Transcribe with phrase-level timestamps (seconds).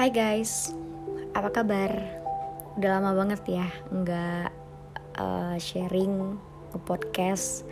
[0.00, 0.72] Hai guys,
[1.36, 1.92] apa kabar?
[2.80, 4.48] Udah lama banget ya nggak
[5.20, 6.40] uh, sharing
[6.72, 7.68] ke podcast.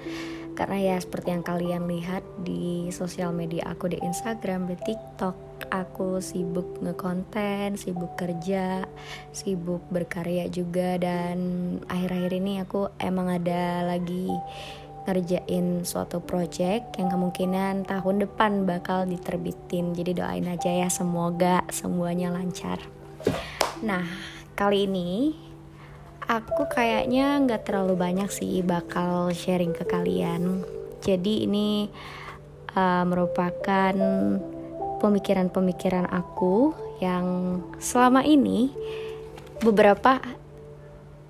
[0.53, 6.21] Karena ya seperti yang kalian lihat di sosial media aku di Instagram, di TikTok, aku
[6.21, 8.85] sibuk ngekonten, sibuk kerja,
[9.33, 11.01] sibuk berkarya juga.
[11.01, 11.41] Dan
[11.89, 14.29] akhir-akhir ini aku emang ada lagi
[15.09, 19.97] ngerjain suatu project yang kemungkinan tahun depan bakal diterbitin.
[19.97, 22.77] Jadi doain aja ya semoga semuanya lancar.
[23.81, 24.05] Nah
[24.53, 25.33] kali ini
[26.29, 30.61] aku kayaknya nggak terlalu banyak sih bakal sharing ke kalian.
[31.01, 31.89] Jadi ini
[32.77, 33.97] uh, merupakan
[35.01, 38.69] pemikiran-pemikiran aku yang selama ini
[39.65, 40.21] beberapa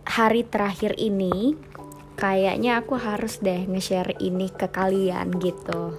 [0.09, 1.53] hari terakhir ini
[2.19, 5.95] kayaknya aku harus deh nge-share ini ke kalian gitu.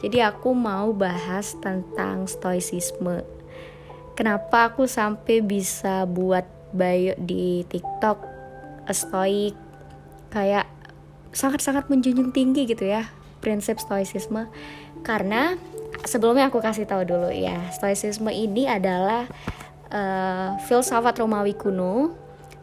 [0.00, 3.20] Jadi aku mau bahas tentang stoicisme.
[4.16, 8.18] Kenapa aku sampai bisa buat bio di TikTok
[8.90, 9.54] stoik
[10.30, 10.66] kayak
[11.30, 13.06] sangat-sangat menjunjung tinggi gitu ya
[13.38, 14.50] prinsip stoicisme
[15.06, 15.54] karena
[16.06, 19.26] sebelumnya aku kasih tahu dulu ya stoicisme ini adalah
[19.90, 22.14] uh, filsafat Romawi kuno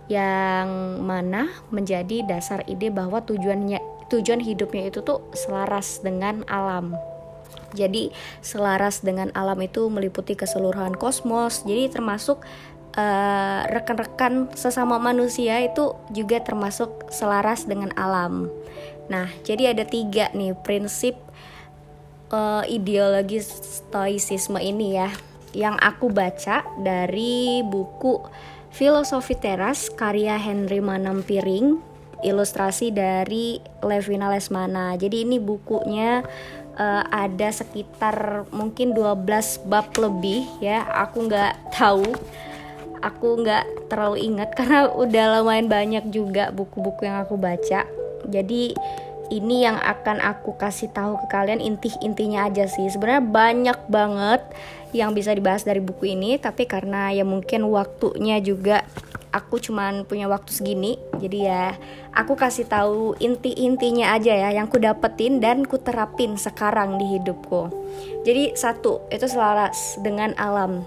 [0.07, 6.95] yang mana menjadi dasar ide bahwa tujuannya tujuan hidupnya itu tuh selaras dengan alam.
[7.75, 11.67] Jadi selaras dengan alam itu meliputi keseluruhan kosmos.
[11.67, 12.39] Jadi termasuk
[12.95, 18.47] eh, rekan-rekan sesama manusia itu juga termasuk selaras dengan alam.
[19.11, 21.15] Nah, jadi ada tiga nih prinsip
[22.31, 25.09] uh, ideologi stoicisme ini ya,
[25.55, 28.19] yang aku baca dari buku
[28.71, 34.97] Filosofi Teras karya Henry Manampiring ilustrasi dari Levina Lesmana.
[34.97, 36.25] Jadi ini bukunya
[36.77, 40.85] uh, ada sekitar mungkin 12 bab lebih ya.
[41.07, 42.09] Aku nggak tahu.
[42.97, 47.85] Aku nggak terlalu ingat karena udah lumayan banyak juga buku-buku yang aku baca.
[48.25, 48.73] Jadi
[49.27, 52.87] ini yang akan aku kasih tahu ke kalian inti-intinya aja sih.
[52.87, 54.41] Sebenarnya banyak banget
[54.97, 58.81] yang bisa dibahas dari buku ini tapi karena ya mungkin waktunya juga
[59.29, 61.63] aku cuman punya waktu segini jadi ya
[62.17, 67.69] aku kasih tahu inti-intinya aja ya yang ku dapetin dan ku terapin sekarang di hidupku.
[68.25, 70.85] Jadi satu itu selaras dengan alam.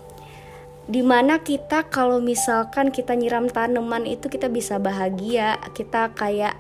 [0.91, 6.59] Di mana kita kalau misalkan kita nyiram tanaman itu kita bisa bahagia kita kayak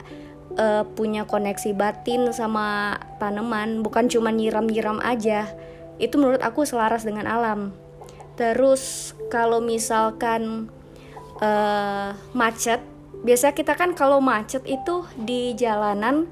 [0.55, 5.51] uh, punya koneksi batin sama tanaman bukan cuma nyiram-nyiram aja
[6.01, 7.77] itu menurut aku selaras dengan alam
[8.41, 10.73] terus kalau misalkan
[11.45, 12.81] uh, macet
[13.21, 16.25] biasa kita kan kalau macet itu di jalanan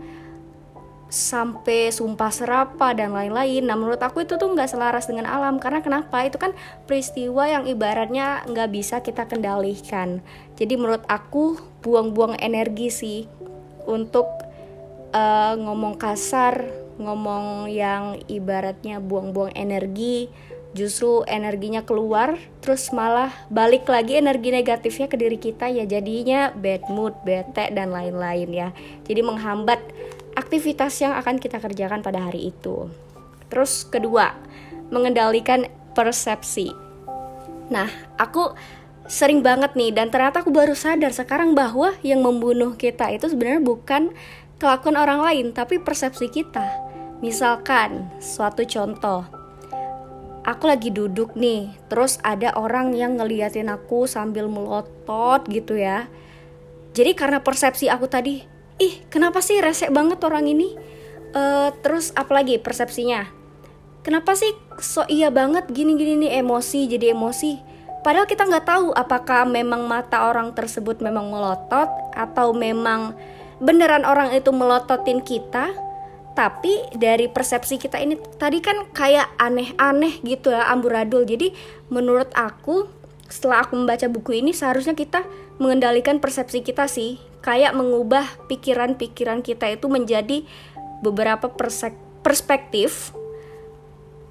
[1.09, 3.65] sampai sumpah serapa dan lain-lain.
[3.65, 6.21] Nah menurut aku itu tuh nggak selaras dengan alam karena kenapa?
[6.29, 6.53] Itu kan
[6.85, 10.21] peristiwa yang ibaratnya nggak bisa kita kendalikan.
[10.61, 13.21] Jadi menurut aku buang-buang energi sih
[13.89, 14.29] untuk
[15.17, 20.29] uh, ngomong kasar ngomong yang ibaratnya buang-buang energi
[20.77, 26.85] justru energinya keluar terus malah balik lagi energi negatifnya ke diri kita ya jadinya bad
[26.93, 28.69] mood, bete dan lain-lain ya.
[29.09, 29.81] Jadi menghambat
[30.37, 32.93] aktivitas yang akan kita kerjakan pada hari itu.
[33.49, 34.37] Terus kedua,
[34.93, 35.67] mengendalikan
[35.97, 36.71] persepsi.
[37.73, 37.89] Nah,
[38.21, 38.53] aku
[39.09, 43.65] sering banget nih dan ternyata aku baru sadar sekarang bahwa yang membunuh kita itu sebenarnya
[43.65, 44.13] bukan
[44.61, 46.88] kelakuan orang lain tapi persepsi kita
[47.19, 49.27] Misalkan, suatu contoh,
[50.47, 56.07] aku lagi duduk nih, terus ada orang yang ngeliatin aku sambil melotot gitu ya.
[56.95, 58.47] Jadi karena persepsi aku tadi,
[58.79, 60.79] ih kenapa sih resek banget orang ini?
[61.35, 63.27] Uh, terus apalagi persepsinya?
[64.07, 67.59] Kenapa sih so iya banget gini-gini nih emosi jadi emosi?
[68.07, 73.19] Padahal kita nggak tahu apakah memang mata orang tersebut memang melotot atau memang
[73.59, 75.88] beneran orang itu melototin kita
[76.39, 81.27] tapi dari persepsi kita ini tadi kan kayak aneh-aneh gitu ya amburadul.
[81.27, 81.51] Jadi
[81.91, 82.87] menurut aku
[83.27, 85.27] setelah aku membaca buku ini seharusnya kita
[85.59, 87.19] mengendalikan persepsi kita sih.
[87.43, 90.47] Kayak mengubah pikiran-pikiran kita itu menjadi
[91.03, 91.51] beberapa
[92.23, 93.11] perspektif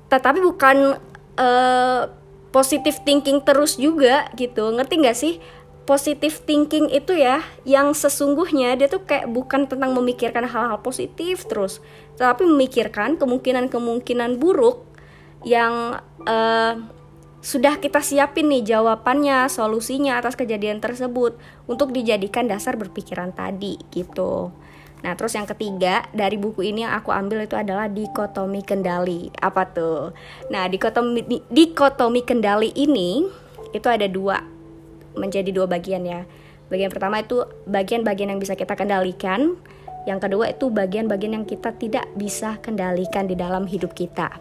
[0.07, 0.95] tetapi bukan
[1.35, 2.07] uh,
[2.55, 4.71] positive thinking terus juga gitu.
[4.71, 5.43] Ngerti nggak sih
[5.87, 11.79] positive thinking itu ya yang sesungguhnya dia tuh kayak bukan tentang memikirkan hal-hal positif terus
[12.19, 14.83] tapi memikirkan kemungkinan-kemungkinan buruk
[15.47, 16.73] yang uh,
[17.37, 21.37] sudah kita siapin nih jawabannya, solusinya atas kejadian tersebut
[21.69, 24.51] untuk dijadikan dasar berpikiran tadi gitu.
[25.05, 29.29] Nah, terus yang ketiga dari buku ini yang aku ambil itu adalah dikotomi kendali.
[29.37, 30.11] Apa tuh?
[30.49, 33.29] Nah, dikotomi dikotomi kendali ini
[33.71, 34.56] itu ada dua
[35.17, 36.23] menjadi dua bagian ya
[36.71, 39.57] bagian pertama itu bagian-bagian yang bisa kita kendalikan
[40.07, 44.39] yang kedua itu bagian-bagian yang kita tidak bisa kendalikan di dalam hidup kita.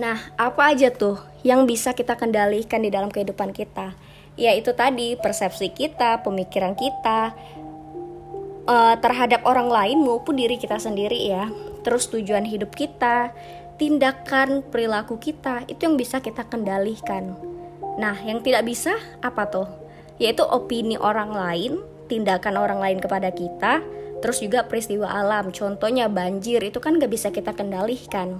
[0.00, 3.92] Nah, apa aja tuh yang bisa kita kendalikan di dalam kehidupan kita?
[4.40, 7.36] Ya itu tadi persepsi kita, pemikiran kita
[8.64, 11.52] uh, terhadap orang lain maupun diri kita sendiri ya.
[11.84, 13.36] Terus tujuan hidup kita,
[13.76, 17.36] tindakan perilaku kita itu yang bisa kita kendalikan.
[18.00, 19.68] Nah, yang tidak bisa apa tuh?
[20.16, 23.82] Yaitu opini orang lain, tindakan orang lain kepada kita,
[24.22, 28.38] Terus juga peristiwa alam, contohnya banjir itu kan gak bisa kita kendalikan.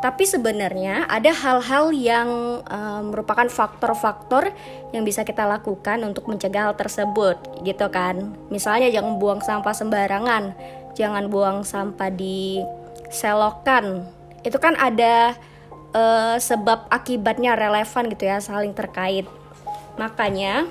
[0.00, 2.28] Tapi sebenarnya ada hal-hal yang
[2.64, 4.56] um, merupakan faktor-faktor
[4.96, 8.32] yang bisa kita lakukan untuk mencegah hal tersebut, gitu kan?
[8.48, 10.56] Misalnya jangan buang sampah sembarangan,
[10.96, 12.62] jangan buang sampah di
[13.12, 14.08] selokan.
[14.46, 15.36] Itu kan ada
[15.92, 19.28] uh, sebab akibatnya relevan gitu ya, saling terkait.
[20.00, 20.66] Makanya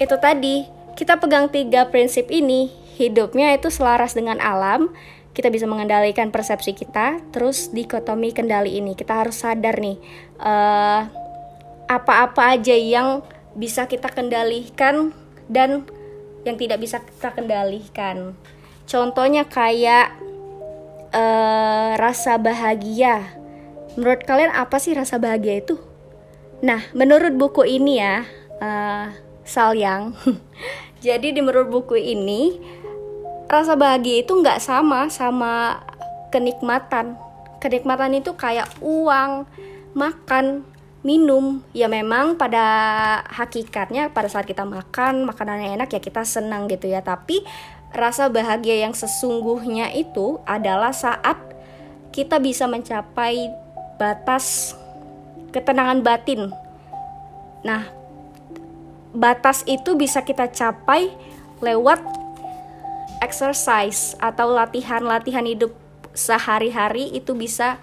[0.00, 0.66] itu tadi
[0.98, 2.68] kita pegang tiga prinsip ini
[3.00, 4.92] hidupnya itu selaras dengan alam,
[5.32, 9.96] kita bisa mengendalikan persepsi kita, terus dikotomi kendali ini kita harus sadar nih
[10.36, 11.08] uh,
[11.88, 13.24] apa-apa aja yang
[13.56, 15.12] bisa kita kendalikan
[15.48, 15.84] dan
[16.42, 18.36] yang tidak bisa kita kendalikan.
[18.88, 20.12] Contohnya kayak
[21.14, 23.41] uh, rasa bahagia.
[23.98, 25.76] Menurut kalian apa sih rasa bahagia itu?
[26.62, 28.24] Nah, menurut buku ini ya,
[28.62, 29.12] uh,
[29.42, 30.14] Salyang.
[31.02, 32.62] jadi di menurut buku ini
[33.50, 35.82] rasa bahagia itu nggak sama sama
[36.30, 37.18] kenikmatan
[37.58, 39.44] kenikmatan itu kayak uang
[39.92, 40.64] makan
[41.02, 42.64] minum ya memang pada
[43.28, 47.42] hakikatnya pada saat kita makan makanannya enak ya kita senang gitu ya tapi
[47.92, 51.36] rasa bahagia yang sesungguhnya itu adalah saat
[52.14, 53.52] kita bisa mencapai
[54.02, 54.74] batas
[55.54, 56.50] ketenangan batin
[57.62, 57.86] nah
[59.14, 61.14] batas itu bisa kita capai
[61.62, 62.02] lewat
[63.22, 65.70] exercise atau latihan-latihan hidup
[66.10, 67.78] sehari-hari itu bisa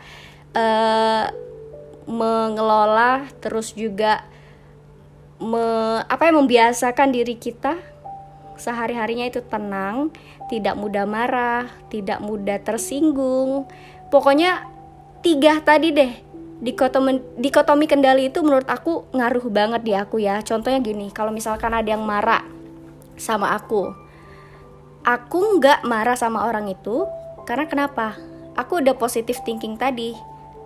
[0.51, 1.31] uh,
[2.03, 4.27] mengelola terus juga
[5.39, 5.63] me,
[6.03, 7.79] apa yang membiasakan diri kita
[8.59, 10.11] sehari-harinya itu tenang,
[10.51, 13.65] tidak mudah marah, tidak mudah tersinggung.
[14.11, 14.67] Pokoknya
[15.19, 16.29] tiga tadi deh
[16.59, 20.43] dikotomi, dikotomi kendali itu menurut aku ngaruh banget di aku ya.
[20.43, 22.43] Contohnya gini, kalau misalkan ada yang marah
[23.15, 23.91] sama aku,
[25.03, 27.07] aku nggak marah sama orang itu
[27.47, 28.19] karena kenapa?
[28.59, 30.13] Aku udah positif thinking tadi.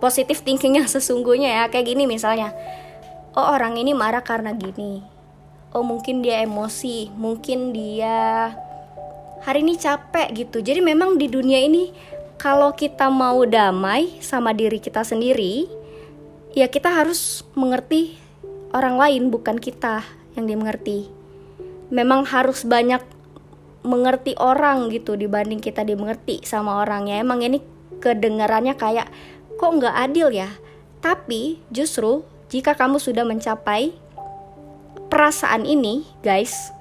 [0.02, 2.50] Positif thinking yang sesungguhnya ya kayak gini misalnya.
[3.34, 5.02] Oh orang ini marah karena gini.
[5.74, 8.54] Oh mungkin dia emosi, mungkin dia
[9.42, 10.62] hari ini capek gitu.
[10.62, 11.90] Jadi memang di dunia ini
[12.40, 15.70] kalau kita mau damai sama diri kita sendiri,
[16.52, 18.18] ya kita harus mengerti
[18.74, 20.02] orang lain bukan kita
[20.34, 21.08] yang dimengerti.
[21.94, 23.02] Memang harus banyak
[23.84, 27.60] mengerti orang gitu dibanding kita dimengerti sama orangnya emang ini
[28.00, 29.12] kedengarannya kayak
[29.60, 30.48] kok nggak adil ya
[31.04, 33.92] tapi justru jika kamu sudah mencapai
[35.12, 36.72] perasaan ini guys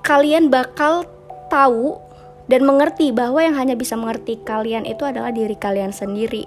[0.00, 1.04] kalian bakal
[1.52, 2.00] tahu
[2.44, 6.44] dan mengerti bahwa yang hanya bisa mengerti kalian itu adalah diri kalian sendiri.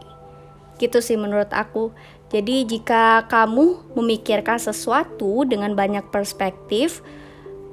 [0.78, 1.90] Gitu sih menurut aku.
[2.28, 7.02] Jadi jika kamu memikirkan sesuatu dengan banyak perspektif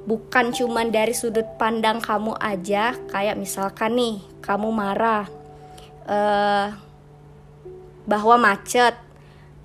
[0.05, 5.25] bukan cuman dari sudut pandang kamu aja kayak misalkan nih kamu marah
[6.05, 6.69] uh,
[8.05, 8.93] bahwa macet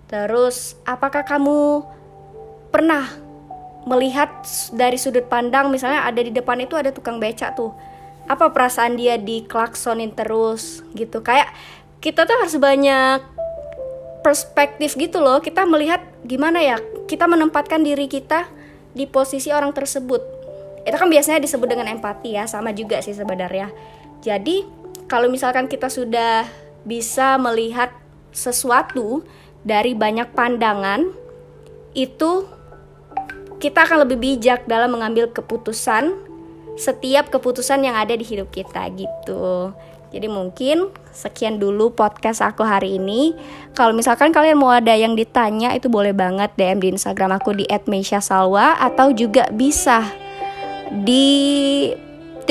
[0.09, 1.85] terus apakah kamu
[2.73, 3.05] pernah
[3.85, 4.33] melihat
[4.73, 7.77] dari sudut pandang misalnya ada di depan itu ada tukang beca tuh
[8.27, 11.51] apa perasaan dia di klaksonin terus gitu kayak
[12.01, 13.21] kita tuh harus banyak
[14.21, 16.77] perspektif gitu loh kita melihat gimana ya
[17.11, 18.47] kita menempatkan diri kita
[18.95, 20.23] di posisi orang tersebut.
[20.87, 23.71] Itu kan biasanya disebut dengan empati ya, sama juga sih sebenarnya.
[24.23, 24.65] Jadi,
[25.07, 26.47] kalau misalkan kita sudah
[26.87, 27.93] bisa melihat
[28.31, 29.27] sesuatu
[29.67, 31.11] dari banyak pandangan,
[31.93, 32.47] itu
[33.61, 36.15] kita akan lebih bijak dalam mengambil keputusan
[36.79, 39.75] setiap keputusan yang ada di hidup kita gitu.
[40.11, 43.31] Jadi mungkin sekian dulu podcast aku hari ini.
[43.79, 47.65] Kalau misalkan kalian mau ada yang ditanya itu boleh banget DM di Instagram aku di
[47.87, 50.03] @meisha_salwa atau juga bisa
[50.91, 51.31] di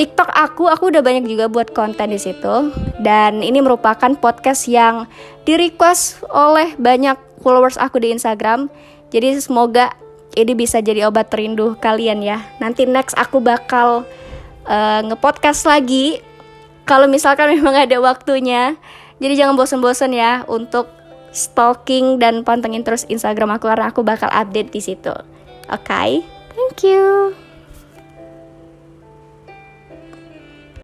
[0.00, 2.72] TikTok aku, aku udah banyak juga buat konten di situ.
[2.96, 5.04] Dan ini merupakan podcast yang
[5.44, 8.72] di request oleh banyak followers aku di Instagram.
[9.12, 9.92] Jadi semoga
[10.36, 12.42] ini bisa jadi obat rindu kalian ya.
[12.62, 14.06] Nanti next aku bakal
[14.66, 16.22] uh, ngepodcast lagi
[16.86, 18.76] kalau misalkan memang ada waktunya.
[19.20, 20.88] Jadi jangan bosan-bosan ya untuk
[21.30, 25.12] stalking dan pantengin terus Instagram aku karena aku bakal update di situ.
[25.70, 26.10] Oke, okay?
[26.56, 27.39] thank you.